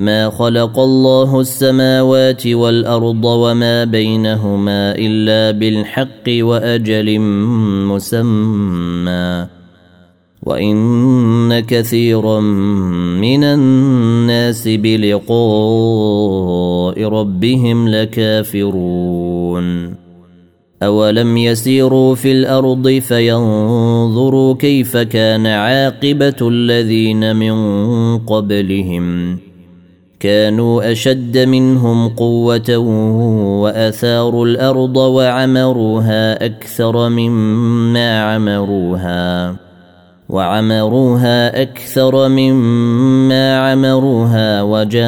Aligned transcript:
ما 0.00 0.30
خلق 0.30 0.78
الله 0.78 1.40
السماوات 1.40 2.46
والأرض 2.46 3.24
وما 3.24 3.84
بينهما 3.84 4.94
إلا 4.98 5.58
بالحق 5.58 6.28
وأجل 6.28 7.18
مسمى. 7.88 9.46
وإن 10.42 11.60
كثيرا 11.60 12.40
من 13.20 13.44
الناس 13.44 14.68
بلقاء 14.68 15.34
ربهم 17.04 17.88
لكافرون. 17.88 19.94
أولم 20.82 21.36
يسيروا 21.36 22.14
في 22.14 22.32
الأرض 22.32 22.88
فينظروا 22.88 24.54
كيف 24.54 24.96
كان 24.96 25.46
عاقبة 25.46 26.48
الذين 26.48 27.36
من 27.36 27.54
قبلهم. 28.18 29.38
كانوا 30.20 30.92
أشد 30.92 31.38
منهم 31.38 32.08
قوة 32.08 32.76
وأثاروا 33.62 34.46
الأرض 34.46 34.96
وعمروها 34.96 36.46
أكثر 36.46 37.08
مما 37.08 38.22
عمروها 38.22 39.56
وعمروها 40.28 41.62
أكثر 41.62 42.28
مما 42.28 43.58
عمروها 43.58 44.62
وجاءتهم 44.62 44.98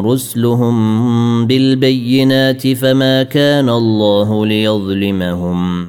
رسلهم 0.00 1.46
بالبينات 1.46 2.68
فما 2.72 3.22
كان 3.22 3.68
الله 3.68 4.46
ليظلمهم 4.46 5.88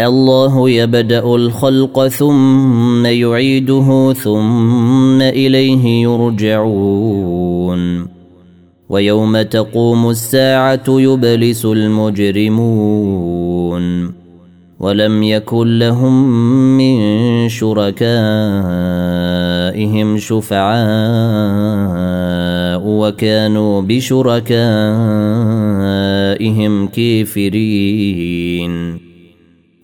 الله 0.00 0.70
يبدأ 0.70 1.34
الخلق 1.34 2.06
ثم 2.06 3.06
يعيده 3.06 4.12
ثم 4.12 5.22
إليه 5.22 6.02
يرجعون. 6.02 7.76
ويوم 8.88 9.42
تقوم 9.42 10.10
الساعة 10.10 10.84
يبلس 10.88 11.64
المجرمون. 11.64 13.06
ولم 14.80 15.22
يكن 15.22 15.78
لهم 15.78 16.28
من 16.78 17.48
شركائهم 17.48 17.98
شفعاء 20.18 20.76
وكانوا 22.86 23.82
بشركائهم 23.82 24.46
كافرين. 26.86 28.66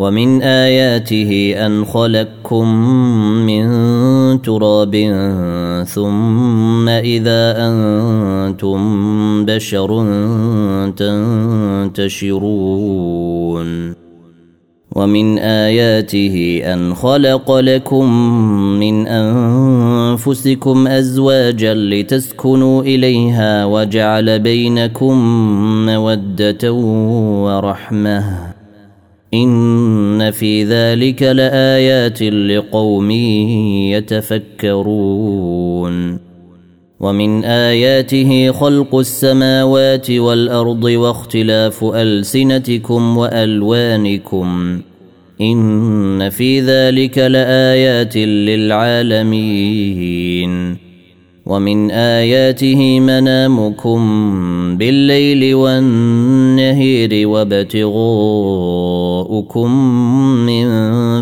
ومن 0.00 0.42
آياته 0.42 1.54
أن 1.66 1.84
خلقكم 1.84 2.74
من 3.46 3.64
تراب 4.42 4.94
ثم 5.84 6.88
إذا 6.88 7.54
أنتم 7.58 8.80
بشر 9.44 9.88
تنتشرون. 11.96 13.94
ومن 14.96 15.38
آياته 15.38 16.62
أن 16.64 16.94
خلق 16.94 17.52
لكم 17.52 18.12
من 18.80 19.06
أنفسكم 19.06 20.86
أزواجا 20.86 21.74
لتسكنوا 21.74 22.82
إليها 22.82 23.64
وجعل 23.64 24.38
بينكم 24.38 25.16
مودة 25.86 26.72
ورحمة. 27.44 28.59
إن 29.34 30.30
في 30.30 30.64
ذلك 30.64 31.22
لآيات 31.22 32.22
لقوم 32.22 33.10
يتفكرون. 33.90 36.18
ومن 37.00 37.44
آياته 37.44 38.52
خلق 38.52 38.94
السماوات 38.94 40.10
والأرض 40.10 40.84
واختلاف 40.84 41.84
ألسنتكم 41.84 43.18
وألوانكم. 43.18 44.80
إن 45.40 46.30
في 46.30 46.60
ذلك 46.60 47.18
لآيات 47.18 48.16
للعالمين. 48.16 49.30
ومن 51.46 51.90
آياته 51.90 53.00
منامكم 53.00 54.00
بالليل 54.76 55.54
والنهير 55.54 57.28
وابتغاؤكم 59.20 59.70
من 60.46 60.66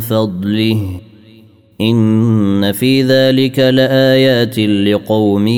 فضله. 0.00 1.00
إن 1.80 2.72
في 2.72 3.02
ذلك 3.02 3.58
لآيات 3.58 4.58
لقوم 4.58 5.48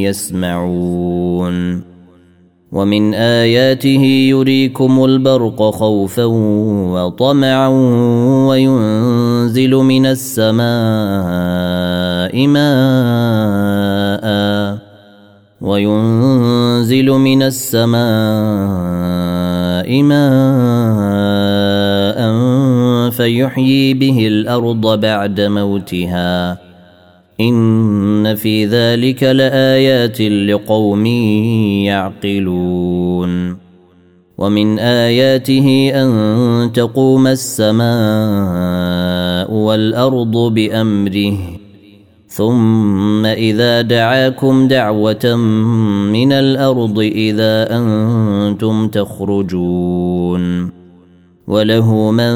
يسمعون. 0.00 1.90
ومن 2.72 3.14
آياته 3.14 4.02
يريكم 4.30 5.04
البرق 5.04 5.70
خوفا 5.70 6.24
وطمعا 6.94 7.68
وينزل 8.48 9.74
من 9.74 10.06
السماء 10.06 10.66
ماء 12.46 14.30
وينزل 15.60 17.10
من 17.10 17.42
السماء 17.42 19.29
ماء 19.90 20.20
فيحيي 23.10 23.94
به 23.94 24.26
الأرض 24.26 25.00
بعد 25.00 25.40
موتها. 25.40 26.58
إن 27.40 28.34
في 28.34 28.66
ذلك 28.66 29.22
لآيات 29.22 30.20
لقوم 30.20 31.06
يعقلون. 31.86 33.56
ومن 34.38 34.78
آياته 34.78 35.92
أن 35.94 36.72
تقوم 36.72 37.26
السماء 37.26 37.80
والأرض 39.52 40.36
بأمره. 40.36 41.59
ثم 42.40 43.26
إذا 43.26 43.80
دعاكم 43.80 44.68
دعوة 44.68 45.36
من 46.12 46.32
الأرض 46.32 46.98
إذا 46.98 47.76
أنتم 47.76 48.88
تخرجون 48.88 50.70
وله 51.48 52.10
من 52.10 52.32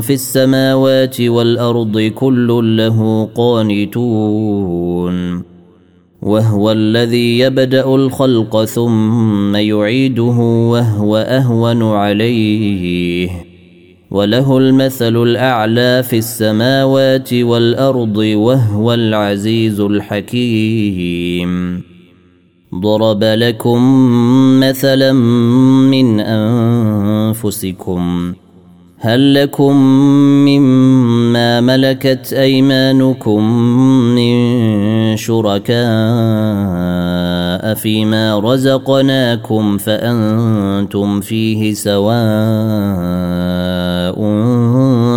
في 0.00 0.14
السماوات 0.14 1.20
والأرض 1.20 2.00
كل 2.00 2.76
له 2.76 3.28
قانتون 3.34 4.70
وهو 6.22 6.72
الذي 6.72 7.38
يبدأ 7.38 7.94
الخلق 7.94 8.64
ثم 8.64 9.56
يعيده 9.56 10.38
وهو 10.72 11.16
أهون 11.16 11.82
عليه 11.82 13.49
وله 14.10 14.58
المثل 14.58 15.22
الأعلى 15.22 16.02
في 16.02 16.18
السماوات 16.18 17.34
والأرض 17.34 18.16
وهو 18.16 18.94
العزيز 18.94 19.80
الحكيم. 19.80 21.50
ضرب 22.74 23.24
لكم 23.24 23.80
مثلا 24.60 25.12
من 25.92 26.20
أنفسكم 27.30 28.00
هل 29.02 29.34
لكم 29.34 29.76
مما 30.44 31.60
ملكت 31.60 32.32
أيمانكم 32.32 33.52
من 34.14 34.36
شركاء 35.16 35.80
فيما 37.74 38.38
رزقناكم 38.38 39.78
فأنتم 39.78 41.20
فيه 41.20 41.74
سواء 41.74 42.10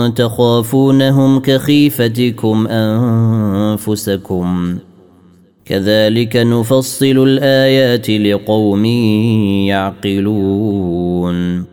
تخافونهم 0.10 1.40
كخيفتكم 1.40 2.68
أنفسكم. 2.68 4.78
كذلك 5.66 6.36
نفصل 6.36 7.28
الآيات 7.28 8.10
لقوم 8.10 8.86
يعقلون. 9.66 11.73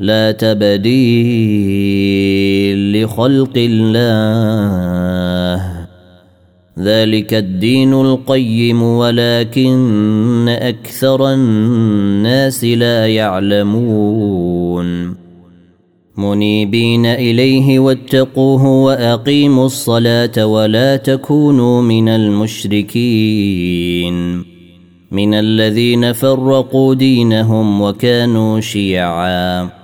لا 0.00 0.32
تبديل 0.32 0.74
لخلق 3.02 3.52
الله. 3.56 4.14
ذلك 6.78 7.34
الدين 7.34 7.92
القيم 7.92 8.82
ولكن 8.82 10.48
أكثر 10.48 11.32
الناس 11.32 12.64
لا 12.64 13.06
يعلمون. 13.06 15.14
منيبين 16.16 17.06
إليه 17.06 17.78
واتقوه 17.78 18.66
وأقيموا 18.66 19.66
الصلاة 19.66 20.46
ولا 20.46 20.96
تكونوا 20.96 21.82
من 21.82 22.08
المشركين. 22.08 23.34
من 25.10 25.34
الذين 25.34 26.12
فرقوا 26.12 26.94
دينهم 26.94 27.82
وكانوا 27.82 28.60
شيعا. 28.60 29.83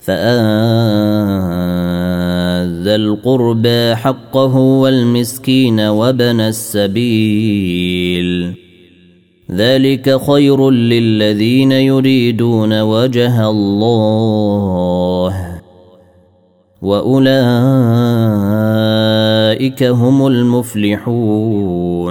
فآذ 0.00 0.20
القربى 2.88 3.94
حقه 3.94 4.56
والمسكين 4.56 5.80
وبن 5.80 6.40
السبيل. 6.40 8.54
ذلك 9.50 10.20
خير 10.30 10.70
للذين 10.70 11.72
يريدون 11.72 12.80
وجه 12.80 13.50
الله. 13.50 15.60
وأولئك 16.82 17.42
هم 19.82 20.26
المفلحون. 20.26 22.10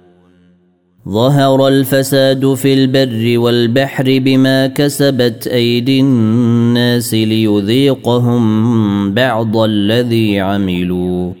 ظهر 1.09 1.67
الفساد 1.67 2.53
في 2.53 2.73
البر 2.73 3.39
والبحر 3.39 4.03
بما 4.05 4.67
كسبت 4.67 5.47
أيدي 5.47 5.99
الناس 5.99 7.13
ليذيقهم 7.13 9.13
بعض 9.13 9.57
الذي 9.57 10.39
عملوا. 10.39 11.33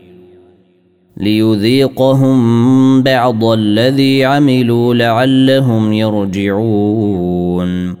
ليذيقهم 1.17 3.03
بعض 3.03 3.43
الذي 3.43 4.25
عملوا 4.25 4.93
لعلهم 4.93 5.93
يرجعون. 5.93 8.00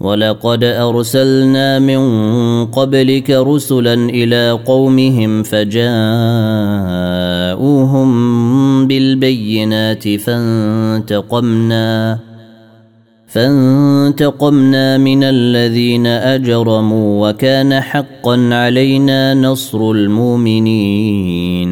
ولقد 0.00 0.64
أرسلنا 0.64 1.78
من 1.78 2.00
قبلك 2.66 3.30
رسلا 3.30 3.94
إلى 3.94 4.50
قومهم 4.66 5.42
فجاءوهم 5.42 5.90
بالبينات 8.86 10.08
فانتقمنا 10.08 12.18
فانتقمنا 13.26 14.98
من 14.98 15.24
الذين 15.24 16.06
أجرموا 16.06 17.28
وكان 17.28 17.80
حقا 17.80 18.48
علينا 18.52 19.34
نصر 19.34 19.90
المؤمنين 19.90 21.70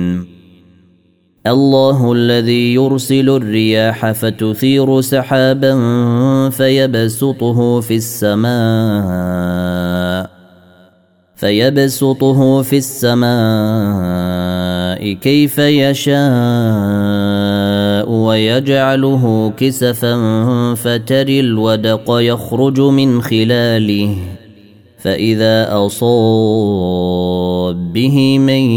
الله 1.48 2.12
الذي 2.12 2.74
يرسل 2.74 3.30
الرياح 3.30 4.12
فتثير 4.12 5.00
سحابا 5.00 5.74
فيبسطه 6.50 7.80
في 7.80 7.96
السماء 7.96 9.58
فيبسطه 11.36 12.62
في 12.62 12.76
السماء 12.76 13.28
كيف 15.12 15.58
يشاء 15.58 16.18
ويجعله 18.10 19.52
كسفا 19.56 20.14
فتري 20.74 21.40
الودق 21.40 22.04
يخرج 22.08 22.80
من 22.80 23.22
خلاله 23.22 24.16
فإذا 24.98 25.86
أصاب 25.86 27.38
به 27.72 28.38
من 28.38 28.70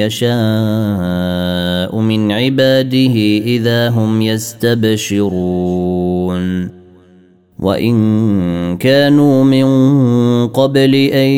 يشاء 0.00 0.30
من 2.00 2.32
عباده 2.32 3.14
إذا 3.44 3.88
هم 3.88 4.22
يستبشرون 4.22 5.94
وإن 7.58 8.76
كانوا 8.76 9.44
من 9.44 9.66
قبل 10.48 10.94
أن 10.94 11.28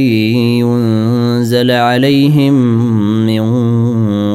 ينزل 0.61 1.71
عليهم 1.71 2.55
من 3.27 3.47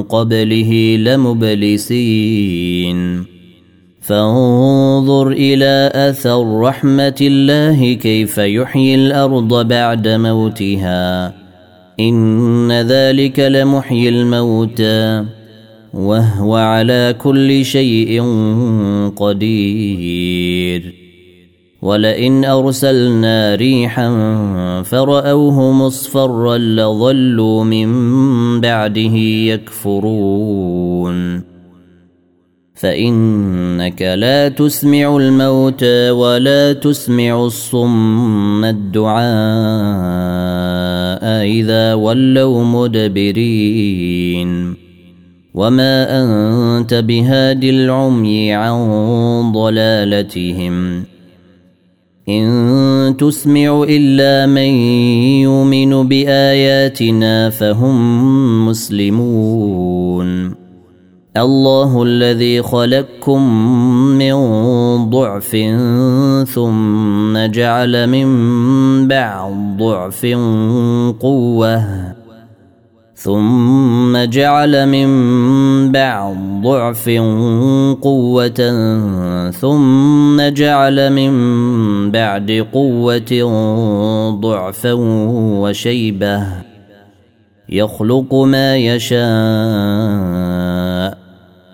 قبله 0.01 0.97
لمبلسين 0.99 2.51
فانظر 4.01 5.27
إلى 5.27 5.91
اثر 5.95 6.59
رحمه 6.59 7.15
الله 7.21 7.93
كيف 7.93 8.37
يحيي 8.37 8.95
الأرض 8.95 9.67
بعد 9.67 10.07
موتها 10.07 11.40
إن 12.09 12.71
ذلك 12.71 13.39
لمحيي 13.39 14.09
الموتى 14.09 15.25
وهو 15.93 16.55
على 16.55 17.15
كل 17.23 17.65
شيء 17.65 18.23
قدير. 19.15 20.93
ولئن 21.81 22.45
أرسلنا 22.45 23.55
ريحا 23.55 24.09
فرأوه 24.83 25.71
مصفرا 25.71 26.57
لظلوا 26.57 27.63
من 27.63 27.91
بعده 28.61 29.15
يكفرون. 29.53 31.41
فإنك 32.75 34.01
لا 34.01 34.49
تسمع 34.49 35.17
الموتى 35.17 36.11
ولا 36.11 36.73
تسمع 36.73 37.45
الصم 37.45 38.65
الدعاء. 38.65 40.70
إذا 41.43 41.93
ولوا 41.93 42.63
مدبرين. 42.63 44.51
وما 45.53 46.23
أنت 46.23 46.93
بهاد 46.93 47.63
العمي 47.63 48.53
عن 48.53 49.51
ضلالتهم. 49.51 51.03
إن 52.29 53.15
تسمع 53.19 53.85
إلا 53.89 54.45
من 54.45 54.71
يؤمن 55.41 56.07
بآياتنا 56.07 57.49
فهم 57.49 58.67
مسلمون. 58.67 60.61
الله 61.37 62.03
الذي 62.03 62.61
خلقكم 62.61 63.41
من 64.17 64.40
ضعف 65.21 65.51
ثم 66.49 67.45
جعل 67.45 68.07
من 68.09 68.27
بعد 69.07 69.77
ضعف 69.77 70.25
قوة 71.19 71.83
ثم 73.15 74.17
جعل 74.17 74.87
من 74.89 75.09
بعد 75.91 76.61
ضعف 76.63 77.09
قوة 78.01 78.61
ثم 79.51 80.41
جعل 80.41 81.13
من 81.13 81.31
بعد 82.11 82.67
قوة 82.73 83.31
ضعفا 84.41 84.93
وشيبة 85.61 86.43
يخلق 87.69 88.33
ما 88.33 88.77
يشاء 88.77 89.21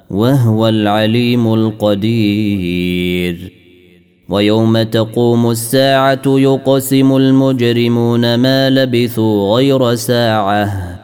وهو 0.10 0.68
العليم 0.68 1.54
القدير. 1.54 3.54
ويوم 4.30 4.82
تقوم 4.82 5.52
الساعة 5.52 6.22
يقسم 6.26 7.16
المجرمون 7.16 8.36
ما 8.36 8.70
لبثوا 8.70 9.56
غير 9.56 9.96
ساعة. 9.96 11.00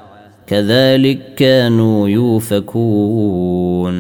كذلك 0.48 1.36
كانوا 1.36 2.10
يوفكون. 2.10 3.94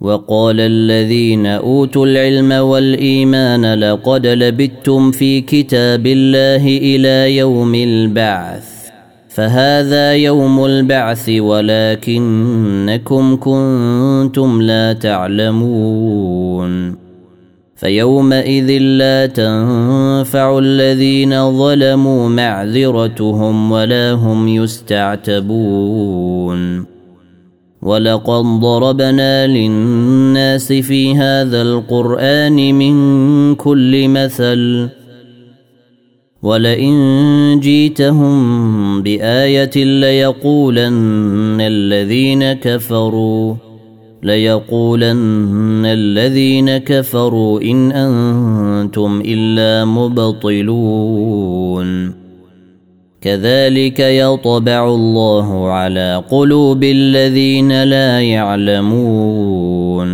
وقال 0.00 0.60
الذين 0.60 1.46
أوتوا 1.46 2.06
العلم 2.06 2.52
والإيمان 2.52 3.74
لقد 3.74 4.26
لبثتم 4.26 5.10
في 5.10 5.40
كتاب 5.40 6.06
الله 6.06 6.66
إلى 6.66 7.36
يوم 7.36 7.74
البعث. 7.74 8.73
فهذا 9.34 10.14
يوم 10.14 10.64
البعث 10.64 11.30
ولكنكم 11.38 13.36
كنتم 13.36 14.62
لا 14.62 14.92
تعلمون. 14.92 16.94
فيومئذ 17.76 18.78
لا 18.78 19.26
تنفع 19.26 20.58
الذين 20.58 21.58
ظلموا 21.58 22.28
معذرتهم 22.28 23.72
ولا 23.72 24.12
هم 24.12 24.48
يستعتبون. 24.48 26.04
ولقد 27.82 28.44
ضربنا 28.44 29.46
للناس 29.46 30.72
في 30.72 31.16
هذا 31.16 31.62
القرآن 31.62 32.74
من 32.74 33.54
كل 33.54 34.08
مثل 34.08 34.88
ولئن 36.44 37.60
جيتهم 37.60 39.02
بآية 39.02 39.84
ليقولن 39.84 41.60
الذين 41.60 42.52
كفروا 42.52 43.54
ليقولن 44.22 45.86
الذين 45.86 46.78
كفروا 46.78 47.60
إن 47.62 47.92
أنتم 47.92 49.22
إلا 49.24 49.84
مبطلون. 49.84 51.04
كذلك 53.20 54.00
يطبع 54.00 54.88
الله 54.88 55.70
على 55.70 56.22
قلوب 56.30 56.84
الذين 56.84 57.82
لا 57.82 58.20
يعلمون. 58.20 60.10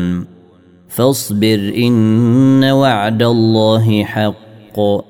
فاصبر 0.88 1.72
إن 1.76 2.64
وعد 2.64 3.22
الله 3.22 4.04
حق. 4.04 5.09